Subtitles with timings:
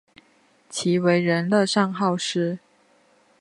[0.67, 2.57] 其为人乐善好施。